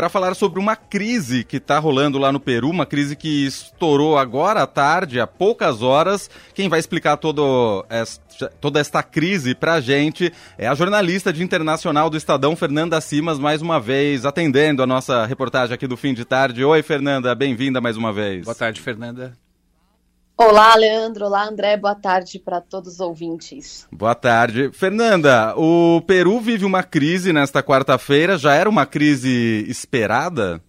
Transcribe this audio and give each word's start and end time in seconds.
para 0.00 0.08
falar 0.08 0.34
sobre 0.34 0.58
uma 0.58 0.74
crise 0.76 1.44
que 1.44 1.58
está 1.58 1.78
rolando 1.78 2.16
lá 2.16 2.32
no 2.32 2.40
Peru, 2.40 2.70
uma 2.70 2.86
crise 2.86 3.14
que 3.14 3.44
estourou 3.44 4.16
agora 4.16 4.62
à 4.62 4.66
tarde, 4.66 5.20
há 5.20 5.26
poucas 5.26 5.82
horas. 5.82 6.30
Quem 6.54 6.70
vai 6.70 6.80
explicar 6.80 7.18
todo 7.18 7.84
esta, 7.90 8.48
toda 8.58 8.80
esta 8.80 9.02
crise 9.02 9.54
para 9.54 9.74
a 9.74 9.80
gente 9.82 10.32
é 10.56 10.66
a 10.66 10.74
jornalista 10.74 11.30
de 11.30 11.42
internacional 11.42 12.08
do 12.08 12.16
Estadão, 12.16 12.56
Fernanda 12.56 12.98
Simas, 12.98 13.38
mais 13.38 13.60
uma 13.60 13.78
vez 13.78 14.24
atendendo 14.24 14.82
a 14.82 14.86
nossa 14.86 15.26
reportagem 15.26 15.74
aqui 15.74 15.86
do 15.86 15.98
fim 15.98 16.14
de 16.14 16.24
tarde. 16.24 16.64
Oi, 16.64 16.82
Fernanda, 16.82 17.34
bem-vinda 17.34 17.78
mais 17.78 17.98
uma 17.98 18.10
vez. 18.10 18.46
Boa 18.46 18.54
tarde, 18.54 18.80
Fernanda. 18.80 19.34
Olá, 20.42 20.74
Leandro. 20.74 21.26
Olá, 21.26 21.46
André. 21.46 21.76
Boa 21.76 21.94
tarde 21.94 22.38
para 22.38 22.62
todos 22.62 22.94
os 22.94 23.00
ouvintes. 23.00 23.86
Boa 23.92 24.14
tarde. 24.14 24.70
Fernanda, 24.72 25.54
o 25.54 26.00
Peru 26.06 26.40
vive 26.40 26.64
uma 26.64 26.82
crise 26.82 27.30
nesta 27.30 27.62
quarta-feira. 27.62 28.38
Já 28.38 28.54
era 28.54 28.66
uma 28.66 28.86
crise 28.86 29.66
esperada? 29.68 30.64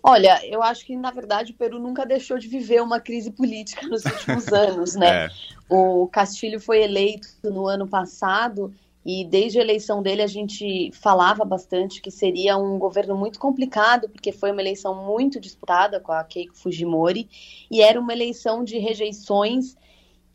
Olha, 0.00 0.40
eu 0.46 0.62
acho 0.62 0.86
que, 0.86 0.94
na 0.94 1.10
verdade, 1.10 1.50
o 1.50 1.56
Peru 1.56 1.80
nunca 1.80 2.06
deixou 2.06 2.38
de 2.38 2.46
viver 2.46 2.80
uma 2.80 3.00
crise 3.00 3.32
política 3.32 3.84
nos 3.88 4.04
últimos 4.04 4.46
anos, 4.54 4.94
né? 4.94 5.24
É. 5.24 5.28
O 5.68 6.06
Castilho 6.06 6.60
foi 6.60 6.80
eleito 6.80 7.26
no 7.42 7.66
ano 7.66 7.88
passado 7.88 8.72
e 9.10 9.24
desde 9.24 9.58
a 9.58 9.62
eleição 9.62 10.02
dele 10.02 10.20
a 10.20 10.26
gente 10.26 10.92
falava 10.92 11.42
bastante 11.42 12.02
que 12.02 12.10
seria 12.10 12.58
um 12.58 12.78
governo 12.78 13.16
muito 13.16 13.38
complicado, 13.38 14.06
porque 14.06 14.30
foi 14.30 14.52
uma 14.52 14.60
eleição 14.60 15.06
muito 15.06 15.40
disputada 15.40 15.98
com 15.98 16.12
a 16.12 16.22
Keiko 16.22 16.54
Fujimori, 16.54 17.26
e 17.70 17.80
era 17.80 17.98
uma 17.98 18.12
eleição 18.12 18.62
de 18.62 18.76
rejeições, 18.76 19.74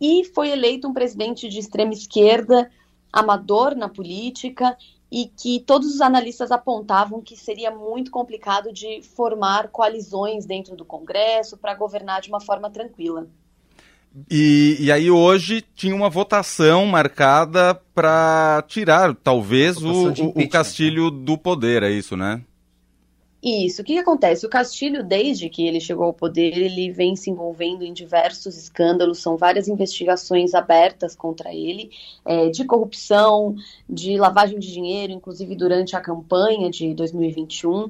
e 0.01 0.23
foi 0.23 0.49
eleito 0.49 0.87
um 0.87 0.93
presidente 0.93 1.47
de 1.47 1.59
extrema 1.59 1.93
esquerda, 1.93 2.67
amador 3.11 3.75
na 3.75 3.87
política, 3.87 4.75
e 5.11 5.27
que 5.27 5.59
todos 5.59 5.93
os 5.93 6.01
analistas 6.01 6.49
apontavam 6.49 7.21
que 7.21 7.37
seria 7.37 7.69
muito 7.69 8.09
complicado 8.09 8.73
de 8.73 9.03
formar 9.03 9.67
coalizões 9.67 10.47
dentro 10.47 10.75
do 10.75 10.83
Congresso 10.83 11.59
para 11.59 11.75
governar 11.75 12.21
de 12.21 12.29
uma 12.29 12.41
forma 12.41 12.71
tranquila. 12.71 13.29
E, 14.29 14.77
e, 14.79 14.91
aí 14.91 15.09
hoje 15.09 15.63
tinha 15.75 15.95
uma 15.95 16.09
votação 16.09 16.85
marcada 16.85 17.73
para 17.95 18.63
tirar, 18.67 19.15
talvez, 19.15 19.77
o, 19.77 20.09
o, 20.35 20.47
Castilho 20.47 21.09
do 21.09 21.35
poder, 21.35 21.81
é 21.81 21.89
isso, 21.89 22.15
né? 22.15 22.43
Isso. 23.43 23.81
O 23.81 23.85
que, 23.85 23.93
que, 23.93 23.99
acontece? 23.99 24.45
O 24.45 24.49
Castilho, 24.49 25.03
desde 25.03 25.49
que 25.49 25.67
ele 25.67 25.81
chegou 25.81 26.05
ao 26.05 26.13
poder, 26.13 26.57
ele 26.57 26.91
vem 26.91 27.15
se 27.15 27.29
envolvendo 27.29 27.83
em 27.83 27.91
diversos 27.91 28.55
escândalos, 28.55 29.19
são 29.19 29.35
várias 29.35 29.67
investigações 29.67 30.53
abertas 30.53 31.13
contra 31.13 31.53
ele, 31.53 31.91
é, 32.23 32.49
de 32.49 32.63
corrupção, 32.63 33.55
de 33.89 34.15
lavagem 34.15 34.59
de 34.59 34.71
dinheiro, 34.71 35.11
inclusive 35.11 35.55
durante 35.55 35.95
a 35.95 35.99
campanha 35.99 36.69
de 36.69 36.93
2021. 36.93 37.89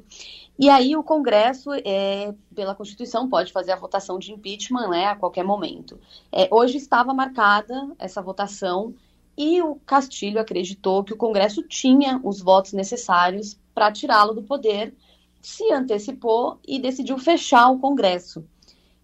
E 0.58 0.70
aí 0.70 0.96
o 0.96 1.04
Congresso, 1.04 1.72
é, 1.84 2.34
pela 2.54 2.76
Constituição, 2.76 3.28
pode 3.28 3.52
fazer 3.52 3.72
a 3.72 3.76
votação 3.76 4.20
de 4.20 4.32
impeachment 4.32 4.88
né, 4.88 5.06
a 5.08 5.16
qualquer 5.16 5.44
momento. 5.44 6.00
É, 6.32 6.48
hoje 6.52 6.78
estava 6.78 7.14
marcada 7.14 7.92
essa 7.98 8.22
votação 8.22 8.94
e 9.36 9.62
o 9.62 9.76
Castilho 9.86 10.40
acreditou 10.40 11.04
que 11.04 11.14
o 11.14 11.18
Congresso 11.18 11.64
tinha 11.64 12.22
os 12.24 12.40
votos 12.40 12.74
necessários 12.74 13.58
para 13.74 13.92
tirá-lo 13.92 14.34
do 14.34 14.44
poder, 14.44 14.94
se 15.42 15.72
antecipou 15.74 16.59
e 16.66 16.80
decidiu 16.80 17.18
fechar 17.18 17.70
o 17.70 17.80
Congresso. 17.80 18.46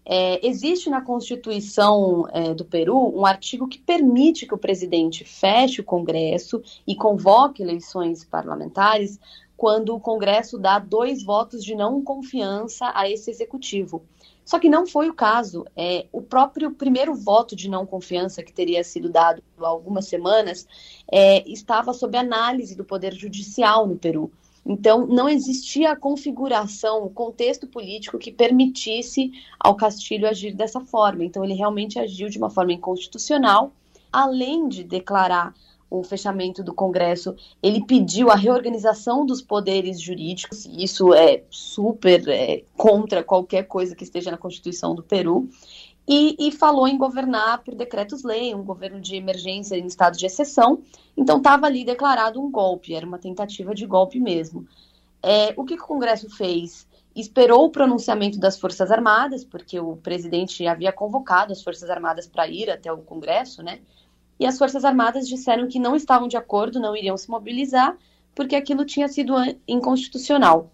É, 0.04 0.44
existe 0.46 0.88
na 0.88 1.02
Constituição 1.02 2.26
é, 2.32 2.54
do 2.54 2.64
Peru 2.64 3.12
um 3.14 3.26
artigo 3.26 3.68
que 3.68 3.78
permite 3.78 4.46
que 4.46 4.54
o 4.54 4.58
presidente 4.58 5.24
feche 5.24 5.80
o 5.80 5.84
Congresso 5.84 6.62
e 6.86 6.96
convoque 6.96 7.62
eleições 7.62 8.24
parlamentares 8.24 9.20
quando 9.60 9.94
o 9.94 10.00
Congresso 10.00 10.56
dá 10.56 10.78
dois 10.78 11.22
votos 11.22 11.62
de 11.62 11.74
não 11.74 12.02
confiança 12.02 12.90
a 12.94 13.06
esse 13.10 13.30
executivo. 13.30 14.02
Só 14.42 14.58
que 14.58 14.70
não 14.70 14.86
foi 14.86 15.10
o 15.10 15.12
caso. 15.12 15.66
É, 15.76 16.06
o 16.10 16.22
próprio 16.22 16.70
primeiro 16.70 17.14
voto 17.14 17.54
de 17.54 17.68
não 17.68 17.84
confiança 17.84 18.42
que 18.42 18.54
teria 18.54 18.82
sido 18.82 19.10
dado 19.10 19.42
há 19.58 19.68
algumas 19.68 20.06
semanas 20.06 20.66
é, 21.12 21.46
estava 21.46 21.92
sob 21.92 22.16
análise 22.16 22.74
do 22.74 22.86
Poder 22.86 23.12
Judicial 23.12 23.86
no 23.86 23.98
Peru. 23.98 24.32
Então, 24.64 25.06
não 25.06 25.28
existia 25.28 25.92
a 25.92 25.96
configuração, 25.96 27.04
o 27.04 27.10
contexto 27.10 27.66
político 27.66 28.16
que 28.18 28.32
permitisse 28.32 29.30
ao 29.58 29.74
Castilho 29.74 30.26
agir 30.26 30.54
dessa 30.54 30.80
forma. 30.80 31.22
Então, 31.22 31.44
ele 31.44 31.52
realmente 31.52 31.98
agiu 31.98 32.30
de 32.30 32.38
uma 32.38 32.48
forma 32.48 32.72
inconstitucional, 32.72 33.72
além 34.10 34.70
de 34.70 34.82
declarar 34.84 35.52
o 35.90 36.04
fechamento 36.04 36.62
do 36.62 36.72
Congresso, 36.72 37.34
ele 37.60 37.84
pediu 37.84 38.30
a 38.30 38.36
reorganização 38.36 39.26
dos 39.26 39.42
poderes 39.42 40.00
jurídicos, 40.00 40.64
isso 40.66 41.12
é 41.12 41.42
super 41.50 42.26
é, 42.28 42.62
contra 42.76 43.24
qualquer 43.24 43.64
coisa 43.64 43.96
que 43.96 44.04
esteja 44.04 44.30
na 44.30 44.38
Constituição 44.38 44.94
do 44.94 45.02
Peru, 45.02 45.48
e, 46.06 46.36
e 46.38 46.52
falou 46.52 46.88
em 46.88 46.96
governar 46.96 47.62
por 47.62 47.74
decretos-lei, 47.74 48.54
um 48.54 48.64
governo 48.64 49.00
de 49.00 49.16
emergência 49.16 49.76
em 49.76 49.86
estado 49.86 50.16
de 50.16 50.26
exceção, 50.26 50.82
então 51.16 51.38
estava 51.38 51.66
ali 51.66 51.84
declarado 51.84 52.40
um 52.40 52.50
golpe, 52.50 52.94
era 52.94 53.06
uma 53.06 53.18
tentativa 53.18 53.74
de 53.74 53.84
golpe 53.84 54.18
mesmo. 54.20 54.66
É, 55.22 55.52
o 55.56 55.64
que, 55.64 55.76
que 55.76 55.82
o 55.82 55.86
Congresso 55.86 56.30
fez? 56.30 56.88
Esperou 57.14 57.64
o 57.64 57.70
pronunciamento 57.70 58.38
das 58.38 58.58
Forças 58.58 58.90
Armadas, 58.90 59.44
porque 59.44 59.78
o 59.78 59.96
presidente 59.96 60.66
havia 60.66 60.92
convocado 60.92 61.52
as 61.52 61.62
Forças 61.62 61.90
Armadas 61.90 62.26
para 62.26 62.48
ir 62.48 62.70
até 62.70 62.92
o 62.92 62.98
Congresso, 62.98 63.62
né? 63.62 63.80
E 64.40 64.46
as 64.46 64.56
Forças 64.56 64.86
Armadas 64.86 65.28
disseram 65.28 65.68
que 65.68 65.78
não 65.78 65.94
estavam 65.94 66.26
de 66.26 66.36
acordo, 66.38 66.80
não 66.80 66.96
iriam 66.96 67.14
se 67.14 67.28
mobilizar, 67.28 67.94
porque 68.34 68.56
aquilo 68.56 68.86
tinha 68.86 69.06
sido 69.06 69.34
inconstitucional. 69.68 70.72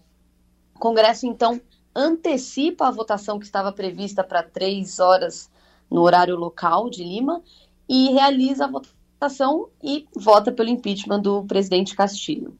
O 0.73 0.79
Congresso, 0.79 1.27
então, 1.27 1.59
antecipa 1.93 2.87
a 2.87 2.91
votação 2.91 3.37
que 3.37 3.45
estava 3.45 3.73
prevista 3.73 4.23
para 4.23 4.41
três 4.41 4.99
horas 4.99 5.51
no 5.91 6.01
horário 6.01 6.37
local 6.37 6.89
de 6.89 7.03
Lima 7.03 7.43
e 7.89 8.11
realiza 8.13 8.65
a 8.65 8.71
votação 8.71 9.67
e 9.83 10.07
vota 10.15 10.49
pelo 10.49 10.69
impeachment 10.69 11.19
do 11.19 11.43
presidente 11.43 11.93
Castilho. 11.93 12.57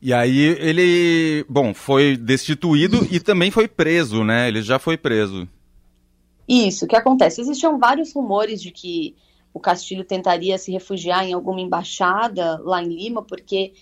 E 0.00 0.12
aí 0.12 0.38
ele, 0.38 1.44
bom, 1.48 1.74
foi 1.74 2.16
destituído 2.16 3.06
e 3.10 3.20
também 3.20 3.50
foi 3.50 3.68
preso, 3.68 4.24
né? 4.24 4.48
Ele 4.48 4.62
já 4.62 4.78
foi 4.78 4.96
preso. 4.96 5.46
Isso, 6.48 6.84
o 6.86 6.88
que 6.88 6.96
acontece? 6.96 7.42
Existiam 7.42 7.78
vários 7.78 8.12
rumores 8.14 8.62
de 8.62 8.70
que 8.70 9.14
o 9.54 9.60
Castilho 9.60 10.04
tentaria 10.04 10.58
se 10.58 10.72
refugiar 10.72 11.24
em 11.24 11.32
alguma 11.32 11.60
embaixada 11.60 12.60
lá 12.60 12.82
em 12.82 12.88
Lima, 12.88 13.22
porque 13.22 13.72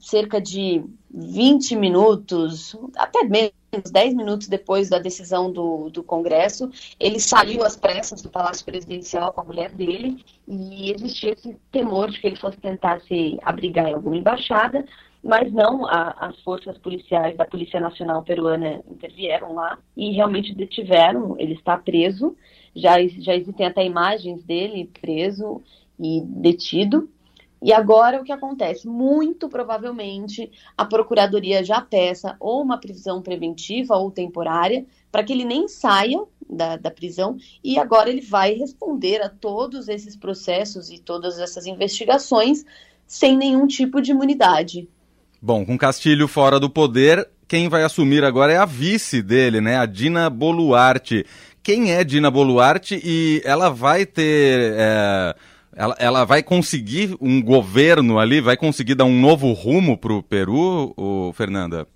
cerca 0.00 0.40
de 0.40 0.84
20 1.10 1.76
minutos, 1.76 2.76
até 2.96 3.22
menos, 3.24 3.52
10 3.90 4.14
minutos 4.14 4.48
depois 4.48 4.90
da 4.90 4.98
decisão 4.98 5.50
do, 5.50 5.88
do 5.90 6.02
Congresso, 6.02 6.70
ele 7.00 7.18
saiu 7.18 7.64
às 7.64 7.76
pressas 7.76 8.20
do 8.20 8.28
Palácio 8.28 8.64
Presidencial 8.66 9.32
com 9.32 9.40
a 9.40 9.44
mulher 9.44 9.72
dele 9.72 10.22
e 10.46 10.92
existia 10.92 11.32
esse 11.32 11.56
temor 11.70 12.10
de 12.10 12.20
que 12.20 12.26
ele 12.26 12.36
fosse 12.36 12.58
tentar 12.58 13.00
se 13.02 13.38
abrigar 13.42 13.88
em 13.88 13.94
alguma 13.94 14.16
embaixada, 14.16 14.84
mas 15.22 15.52
não, 15.52 15.86
a, 15.86 16.10
as 16.18 16.40
forças 16.40 16.76
policiais 16.78 17.36
da 17.36 17.44
Polícia 17.44 17.78
Nacional 17.78 18.24
Peruana 18.24 18.82
intervieram 18.90 19.54
lá 19.54 19.78
e 19.96 20.10
realmente 20.10 20.54
detiveram, 20.54 21.36
ele 21.38 21.54
está 21.54 21.78
preso, 21.78 22.36
já, 22.74 22.94
já 23.06 23.34
existem 23.34 23.66
até 23.66 23.84
imagens 23.84 24.42
dele 24.42 24.90
preso 25.00 25.62
e 25.98 26.20
detido. 26.22 27.08
E 27.62 27.72
agora 27.72 28.20
o 28.20 28.24
que 28.24 28.32
acontece? 28.32 28.88
Muito 28.88 29.48
provavelmente 29.48 30.50
a 30.76 30.84
procuradoria 30.84 31.62
já 31.62 31.80
peça 31.80 32.36
ou 32.40 32.60
uma 32.60 32.78
prisão 32.78 33.22
preventiva 33.22 33.96
ou 33.96 34.10
temporária 34.10 34.84
para 35.12 35.22
que 35.22 35.32
ele 35.32 35.44
nem 35.44 35.68
saia 35.68 36.20
da, 36.50 36.76
da, 36.76 36.90
prisão 36.90 37.36
e 37.62 37.78
agora 37.78 38.10
ele 38.10 38.20
vai 38.20 38.54
responder 38.54 39.22
a 39.22 39.28
todos 39.28 39.88
esses 39.88 40.16
processos 40.16 40.90
e 40.90 40.98
todas 40.98 41.38
essas 41.38 41.64
investigações 41.64 42.64
sem 43.06 43.36
nenhum 43.36 43.68
tipo 43.68 44.02
de 44.02 44.10
imunidade. 44.10 44.88
Bom, 45.44 45.66
com 45.66 45.76
Castilho 45.76 46.28
fora 46.28 46.60
do 46.60 46.70
poder, 46.70 47.28
quem 47.48 47.68
vai 47.68 47.82
assumir 47.82 48.22
agora 48.22 48.52
é 48.52 48.56
a 48.56 48.64
vice 48.64 49.20
dele, 49.20 49.60
né? 49.60 49.76
A 49.76 49.86
Dina 49.86 50.30
Boluarte. 50.30 51.26
Quem 51.60 51.90
é 51.90 52.04
Dina 52.04 52.30
Boluarte 52.30 53.00
e 53.04 53.42
ela 53.44 53.68
vai 53.68 54.06
ter. 54.06 54.72
É, 54.76 55.34
ela, 55.74 55.96
ela 55.98 56.24
vai 56.24 56.44
conseguir 56.44 57.16
um 57.20 57.42
governo 57.42 58.20
ali, 58.20 58.40
vai 58.40 58.56
conseguir 58.56 58.94
dar 58.94 59.04
um 59.04 59.20
novo 59.20 59.52
rumo 59.52 59.98
para 59.98 60.12
o 60.12 60.22
Peru, 60.22 60.94
Fernanda? 61.34 61.88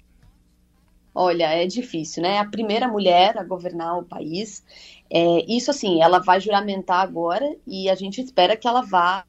Olha, 1.15 1.45
é 1.45 1.69
difícil, 1.69 2.25
né? 2.25 2.39
A 2.41 2.45
primeira 2.45 2.89
mulher 2.89 3.39
a 3.39 3.45
governar 3.45 3.97
o 3.97 4.03
país. 4.03 4.65
É, 5.09 5.45
isso, 5.47 5.71
assim, 5.71 6.03
ela 6.03 6.19
vai 6.19 6.41
juramentar 6.41 7.01
agora 7.01 7.47
e 7.65 7.89
a 7.89 7.95
gente 7.95 8.21
espera 8.21 8.57
que 8.57 8.67
ela 8.67 8.83
vá 8.83 9.25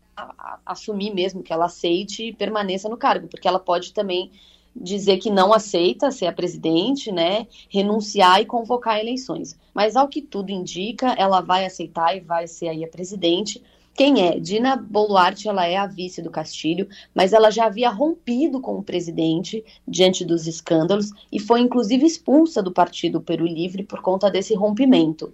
assumir 0.65 1.13
mesmo, 1.13 1.43
que 1.43 1.53
ela 1.53 1.65
aceite 1.65 2.27
e 2.27 2.33
permaneça 2.33 2.89
no 2.89 2.97
cargo, 2.97 3.27
porque 3.27 3.47
ela 3.47 3.59
pode 3.59 3.93
também 3.93 4.31
dizer 4.75 5.17
que 5.17 5.29
não 5.29 5.53
aceita 5.53 6.11
ser 6.11 6.27
a 6.27 6.33
presidente, 6.33 7.11
né, 7.11 7.47
renunciar 7.69 8.41
e 8.41 8.45
convocar 8.45 8.99
eleições. 8.99 9.57
Mas 9.73 9.95
ao 9.95 10.07
que 10.07 10.21
tudo 10.21 10.51
indica, 10.51 11.13
ela 11.17 11.41
vai 11.41 11.65
aceitar 11.65 12.15
e 12.15 12.19
vai 12.19 12.47
ser 12.47 12.69
aí 12.69 12.83
a 12.83 12.87
presidente. 12.87 13.63
Quem 13.97 14.27
é? 14.27 14.39
Dina 14.39 14.75
Boluarte, 14.75 15.49
ela 15.49 15.65
é 15.65 15.75
a 15.75 15.87
vice 15.87 16.21
do 16.21 16.29
Castilho, 16.29 16.87
mas 17.15 17.33
ela 17.33 17.49
já 17.49 17.65
havia 17.65 17.89
rompido 17.89 18.61
com 18.61 18.77
o 18.77 18.83
presidente 18.83 19.65
diante 19.87 20.23
dos 20.23 20.45
escândalos 20.45 21.09
e 21.31 21.39
foi 21.39 21.61
inclusive 21.61 22.05
expulsa 22.05 22.61
do 22.61 22.71
partido 22.71 23.19
Peru 23.19 23.47
Livre 23.47 23.81
por 23.81 23.99
conta 23.99 24.29
desse 24.29 24.53
rompimento. 24.53 25.33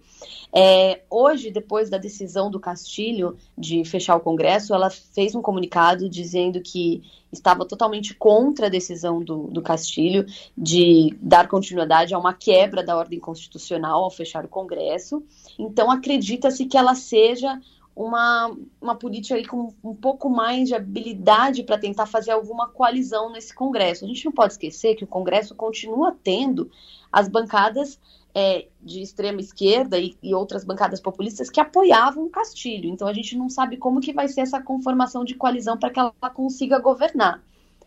É, 0.56 1.01
hoje, 1.10 1.51
depois 1.51 1.89
da 1.89 1.98
decisão 1.98 2.50
do 2.50 2.57
Castilho 2.57 3.36
de 3.57 3.83
fechar 3.83 4.15
o 4.15 4.21
Congresso, 4.21 4.74
ela 4.74 4.89
fez 4.89 5.36
um 5.36 5.42
comunicado 5.42 6.07
dizendo 6.07 6.62
que 6.62 7.04
estava 7.33 7.65
totalmente 7.65 8.13
contra 8.13 8.68
a 8.68 8.69
decisão 8.69 9.21
do, 9.21 9.48
do 9.48 9.62
Castilho 9.62 10.25
de 10.57 11.18
dar 11.19 11.50
continuidade 11.50 12.13
a 12.13 12.18
uma 12.18 12.33
quebra 12.33 12.81
da 12.81 12.95
ordem 12.95 13.19
constitucional 13.19 14.06
ao 14.06 14.12
fechar 14.12 14.45
o 14.45 14.48
Congresso. 14.48 15.21
Então, 15.60 15.92
acredita-se 15.92 16.65
que 16.65 16.77
ela 16.77 16.95
seja 16.95 17.60
uma, 17.95 18.55
uma 18.81 18.95
política 18.95 19.35
aí 19.35 19.45
com 19.45 19.73
um 19.83 19.95
pouco 19.95 20.29
mais 20.29 20.67
de 20.67 20.75
habilidade 20.75 21.63
para 21.63 21.77
tentar 21.77 22.05
fazer 22.05 22.31
alguma 22.31 22.67
coalizão 22.67 23.31
nesse 23.31 23.53
Congresso. 23.53 24.03
A 24.03 24.07
gente 24.07 24.25
não 24.25 24.31
pode 24.31 24.53
esquecer 24.53 24.95
que 24.95 25.03
o 25.03 25.07
Congresso 25.07 25.53
continua 25.55 26.15
tendo 26.23 26.71
as 27.11 27.27
bancadas 27.27 27.99
é, 28.33 28.67
de 28.81 29.01
extrema 29.01 29.39
esquerda 29.39 29.99
e, 29.99 30.17
e, 30.23 30.33
outras 30.33 30.63
bancadas 30.63 30.99
populistas 30.99 31.49
que 31.49 31.59
apoiavam 31.59 32.25
o 32.25 32.29
Castilho. 32.29 32.89
Então 32.89 33.07
a 33.07 33.13
gente 33.13 33.37
não 33.37 33.47
sabe 33.47 33.77
como 33.77 34.01
que 34.01 34.11
vai 34.11 34.27
ser 34.27 34.41
essa 34.41 34.61
conformação 34.61 35.23
de 35.23 35.35
coalizão 35.35 35.77
para 35.77 35.91
que 35.91 35.99
ela 35.99 36.11
consiga 36.33 36.79
governar. 36.79 37.43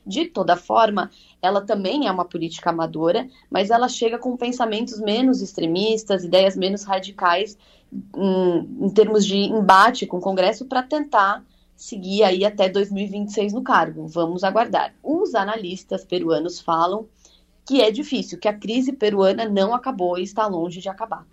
De 0.06 0.26
toda 0.26 0.56
forma, 0.56 1.10
ela 1.42 1.60
também 1.60 2.06
é 2.06 2.12
uma 2.12 2.24
política 2.24 2.70
amadora, 2.70 3.28
mas 3.50 3.70
ela 3.70 3.88
chega 3.88 4.18
com 4.18 4.36
pensamentos 4.36 5.00
menos 5.00 5.42
extremistas, 5.42 6.22
ideias 6.22 6.56
menos 6.56 6.84
radicais 6.84 7.58
em, 8.16 8.86
em 8.86 8.90
termos 8.90 9.26
de 9.26 9.36
embate 9.36 10.06
com 10.06 10.18
o 10.18 10.20
Congresso 10.20 10.66
para 10.66 10.82
tentar 10.82 11.44
seguir 11.74 12.22
aí 12.22 12.44
até 12.44 12.68
2026 12.68 13.52
no 13.52 13.62
cargo. 13.62 14.06
Vamos 14.06 14.44
aguardar. 14.44 14.94
Os 15.02 15.34
analistas 15.34 16.04
peruanos 16.04 16.60
falam 16.60 17.06
que 17.64 17.82
é 17.82 17.90
difícil, 17.90 18.38
que 18.38 18.46
a 18.48 18.56
crise 18.56 18.92
peruana 18.92 19.48
não 19.48 19.74
acabou 19.74 20.16
e 20.16 20.22
está 20.22 20.46
longe 20.46 20.80
de 20.80 20.88
acabar. 20.88 21.26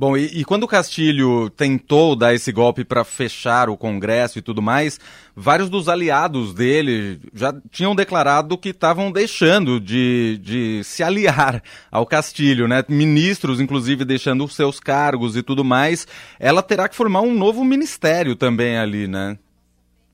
Bom, 0.00 0.16
e, 0.16 0.40
e, 0.40 0.44
quando 0.46 0.62
o 0.62 0.66
Castilho 0.66 1.50
tentou 1.50 2.16
dar 2.16 2.32
esse 2.32 2.50
golpe 2.50 2.86
para 2.86 3.04
fechar 3.04 3.68
o 3.68 3.76
Congresso 3.76 4.38
e 4.38 4.40
tudo 4.40 4.62
mais, 4.62 4.98
vários 5.36 5.68
dos 5.68 5.90
aliados 5.90 6.54
dele 6.54 7.20
já 7.34 7.54
tinham 7.70 7.94
declarado 7.94 8.56
que 8.56 8.70
estavam 8.70 9.12
deixando 9.12 9.78
de, 9.78 10.40
de 10.42 10.82
se 10.84 11.02
aliar 11.02 11.62
ao 11.92 12.06
Castilho, 12.06 12.66
né? 12.66 12.82
Ministros, 12.88 13.60
inclusive, 13.60 14.06
deixando 14.06 14.42
os 14.42 14.54
seus 14.56 14.80
cargos 14.80 15.36
e 15.36 15.42
tudo 15.42 15.62
mais. 15.62 16.06
Ela 16.38 16.62
terá 16.62 16.88
que 16.88 16.96
formar 16.96 17.20
um 17.20 17.34
novo 17.34 17.62
ministério 17.62 18.34
também 18.34 18.78
ali, 18.78 19.06
né? 19.06 19.38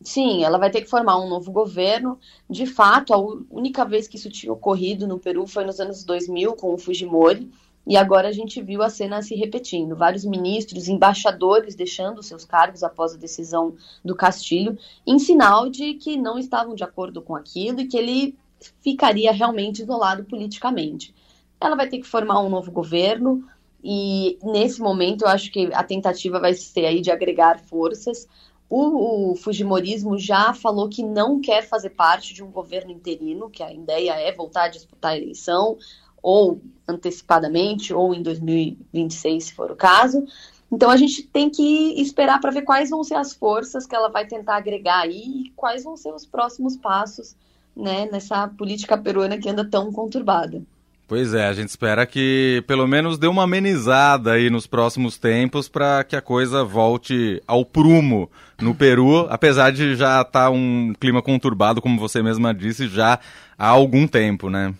Sim, 0.02 0.42
ela 0.42 0.58
vai 0.58 0.68
ter 0.68 0.80
que 0.80 0.90
formar 0.90 1.16
um 1.16 1.28
novo 1.28 1.52
governo. 1.52 2.18
De 2.50 2.66
fato, 2.66 3.14
a 3.14 3.18
única 3.54 3.84
vez 3.84 4.08
que 4.08 4.16
isso 4.16 4.30
tinha 4.30 4.52
ocorrido 4.52 5.06
no 5.06 5.20
Peru 5.20 5.46
foi 5.46 5.64
nos 5.64 5.78
anos 5.78 6.02
2000 6.02 6.54
com 6.54 6.74
o 6.74 6.78
Fujimori 6.78 7.48
e 7.86 7.96
agora 7.96 8.28
a 8.28 8.32
gente 8.32 8.60
viu 8.60 8.82
a 8.82 8.90
cena 8.90 9.22
se 9.22 9.34
repetindo. 9.36 9.94
Vários 9.94 10.24
ministros, 10.24 10.88
embaixadores 10.88 11.76
deixando 11.76 12.22
seus 12.22 12.44
cargos 12.44 12.82
após 12.82 13.14
a 13.14 13.18
decisão 13.18 13.76
do 14.04 14.16
Castilho, 14.16 14.76
em 15.06 15.18
sinal 15.18 15.68
de 15.68 15.94
que 15.94 16.16
não 16.16 16.38
estavam 16.38 16.74
de 16.74 16.82
acordo 16.82 17.22
com 17.22 17.36
aquilo 17.36 17.80
e 17.80 17.86
que 17.86 17.96
ele 17.96 18.36
ficaria 18.80 19.30
realmente 19.30 19.82
isolado 19.82 20.24
politicamente. 20.24 21.14
Ela 21.60 21.76
vai 21.76 21.88
ter 21.88 21.98
que 21.98 22.06
formar 22.06 22.40
um 22.40 22.48
novo 22.48 22.72
governo 22.72 23.44
e 23.84 24.36
nesse 24.42 24.80
momento 24.80 25.22
eu 25.22 25.28
acho 25.28 25.52
que 25.52 25.70
a 25.72 25.84
tentativa 25.84 26.40
vai 26.40 26.54
ser 26.54 26.86
aí 26.86 27.00
de 27.00 27.12
agregar 27.12 27.60
forças. 27.60 28.26
O, 28.68 29.30
o, 29.30 29.36
Fujimorismo 29.36 30.18
já 30.18 30.52
falou 30.52 30.88
que 30.88 31.04
não 31.04 31.40
quer 31.40 31.62
fazer 31.62 31.90
parte 31.90 32.34
de 32.34 32.42
um 32.42 32.50
governo 32.50 32.90
interino, 32.90 33.48
que 33.48 33.62
a 33.62 33.72
ideia 33.72 34.10
é 34.14 34.32
voltar 34.32 34.64
a 34.64 34.68
disputar 34.68 35.12
a 35.12 35.16
eleição 35.16 35.78
ou 36.22 36.60
antecipadamente, 36.88 37.92
ou 37.92 38.14
em 38.14 38.22
2026, 38.22 39.44
se 39.44 39.54
for 39.54 39.70
o 39.70 39.76
caso. 39.76 40.24
Então 40.70 40.90
a 40.90 40.96
gente 40.96 41.22
tem 41.22 41.48
que 41.48 42.00
esperar 42.00 42.40
para 42.40 42.50
ver 42.50 42.62
quais 42.62 42.90
vão 42.90 43.04
ser 43.04 43.14
as 43.14 43.32
forças 43.34 43.86
que 43.86 43.94
ela 43.94 44.08
vai 44.08 44.26
tentar 44.26 44.56
agregar 44.56 45.00
aí 45.00 45.46
e 45.46 45.52
quais 45.54 45.84
vão 45.84 45.96
ser 45.96 46.12
os 46.12 46.26
próximos 46.26 46.76
passos 46.76 47.36
né, 47.76 48.08
nessa 48.10 48.48
política 48.48 48.96
peruana 48.96 49.38
que 49.38 49.48
anda 49.48 49.64
tão 49.64 49.92
conturbada. 49.92 50.62
Pois 51.08 51.34
é, 51.34 51.46
a 51.46 51.52
gente 51.52 51.68
espera 51.68 52.04
que 52.04 52.64
pelo 52.66 52.84
menos 52.88 53.16
dê 53.16 53.28
uma 53.28 53.44
amenizada 53.44 54.32
aí 54.32 54.50
nos 54.50 54.66
próximos 54.66 55.16
tempos 55.16 55.68
para 55.68 56.02
que 56.02 56.16
a 56.16 56.20
coisa 56.20 56.64
volte 56.64 57.40
ao 57.46 57.64
prumo 57.64 58.28
no 58.60 58.74
Peru, 58.74 59.24
apesar 59.30 59.70
de 59.70 59.94
já 59.94 60.22
estar 60.22 60.46
tá 60.46 60.50
um 60.50 60.92
clima 60.98 61.22
conturbado, 61.22 61.80
como 61.80 62.00
você 62.00 62.20
mesma 62.24 62.52
disse, 62.52 62.88
já 62.88 63.20
há 63.56 63.68
algum 63.68 64.08
tempo, 64.08 64.50
né? 64.50 64.74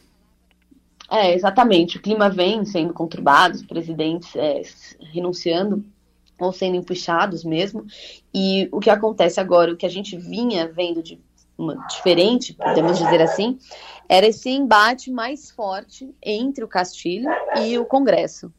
É, 1.11 1.35
exatamente. 1.35 1.99
O 1.99 2.03
clima 2.03 2.29
vem 2.29 2.65
sendo 2.65 2.93
conturbado, 2.93 3.55
os 3.55 3.63
presidentes 3.63 4.35
é, 4.35 4.63
renunciando 5.13 5.85
ou 6.39 6.53
sendo 6.53 6.77
empuxados 6.77 7.45
mesmo. 7.45 7.87
E 8.35 8.69
o 8.73 8.81
que 8.81 8.91
acontece 8.91 9.41
agora, 9.41 9.73
o 9.73 9.77
que 9.77 9.87
a 9.87 9.91
gente 9.91 10.17
vinha 10.17 10.69
vendo 10.69 11.03
de 11.03 11.19
uma, 11.57 11.75
diferente, 11.87 12.53
podemos 12.53 12.99
dizer 12.99 13.23
assim, 13.23 13.59
era 14.09 14.27
esse 14.27 14.51
embate 14.51 15.11
mais 15.11 15.51
forte 15.51 16.15
entre 16.23 16.63
o 16.63 16.69
Castilho 16.69 17.31
e 17.63 17.79
o 17.79 17.87
Congresso. 17.87 18.53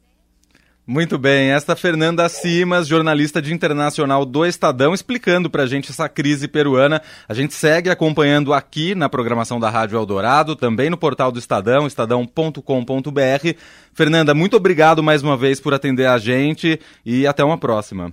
Muito 0.90 1.18
bem, 1.18 1.50
esta 1.50 1.76
Fernanda 1.76 2.26
Simas, 2.30 2.88
jornalista 2.88 3.42
de 3.42 3.52
internacional 3.52 4.24
do 4.24 4.46
Estadão, 4.46 4.94
explicando 4.94 5.50
para 5.50 5.64
a 5.64 5.66
gente 5.66 5.90
essa 5.90 6.08
crise 6.08 6.48
peruana. 6.48 7.02
A 7.28 7.34
gente 7.34 7.52
segue 7.52 7.90
acompanhando 7.90 8.54
aqui 8.54 8.94
na 8.94 9.06
programação 9.06 9.60
da 9.60 9.68
Rádio 9.68 9.98
Eldorado, 9.98 10.56
também 10.56 10.88
no 10.88 10.96
portal 10.96 11.30
do 11.30 11.38
Estadão, 11.38 11.86
estadão.com.br. 11.86 12.62
Fernanda, 13.92 14.32
muito 14.32 14.56
obrigado 14.56 15.02
mais 15.02 15.22
uma 15.22 15.36
vez 15.36 15.60
por 15.60 15.74
atender 15.74 16.06
a 16.06 16.16
gente 16.16 16.80
e 17.04 17.26
até 17.26 17.44
uma 17.44 17.58
próxima. 17.58 18.10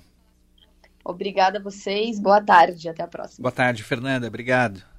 Obrigada 1.02 1.60
a 1.60 1.62
vocês, 1.62 2.20
boa 2.20 2.42
tarde, 2.42 2.90
até 2.90 3.04
a 3.04 3.08
próxima. 3.08 3.44
Boa 3.44 3.54
tarde, 3.54 3.84
Fernanda, 3.84 4.28
obrigado. 4.28 4.95